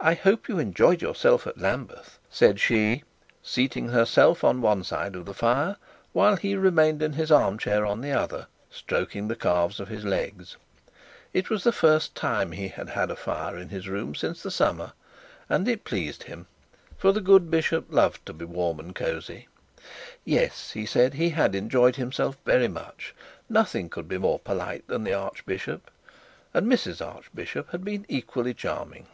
'I 0.00 0.14
hope 0.14 0.48
you 0.48 0.60
enjoyed 0.60 1.02
yourself 1.02 1.44
at' 1.44 1.56
said 2.30 2.60
she, 2.60 3.02
seating 3.42 3.88
herself 3.88 4.44
on 4.44 4.60
one 4.60 4.84
side 4.84 5.16
of 5.16 5.26
the 5.26 5.34
fire 5.34 5.76
while 6.12 6.36
he 6.36 6.54
remained 6.54 7.02
in 7.02 7.14
his 7.14 7.32
arm 7.32 7.58
chair 7.58 7.84
on 7.84 8.00
the 8.00 8.12
other, 8.12 8.46
stroking 8.70 9.26
the 9.26 9.34
calves 9.34 9.80
of 9.80 9.88
his 9.88 10.04
legs. 10.04 10.56
It 11.32 11.50
was 11.50 11.64
the 11.64 11.72
first 11.72 12.14
time 12.14 12.52
he 12.52 12.68
had 12.68 12.90
had 12.90 13.10
a 13.10 13.16
fire 13.16 13.56
in 13.58 13.70
his 13.70 13.88
room 13.88 14.14
since 14.14 14.40
the 14.40 14.52
summer, 14.52 14.92
and 15.48 15.66
it 15.66 15.82
pleased 15.82 16.22
him; 16.22 16.46
for 16.96 17.10
the 17.10 17.20
good 17.20 17.50
bishop 17.50 17.86
loved 17.90 18.24
to 18.26 18.32
be 18.32 18.44
warm 18.44 18.78
and 18.78 18.94
cosy. 18.94 19.48
Nothing 19.48 19.48
could 23.90 24.08
be 24.08 24.18
more 24.18 24.38
polite 24.38 24.86
than 24.86 25.02
the 25.02 25.14
archbishop; 25.14 25.90
and 26.54 26.68
Mrs 26.70 27.04
Archbishop 27.04 27.70
had 27.72 27.82
been 27.84 28.06
equally 28.08 28.54
charming. 28.54 29.06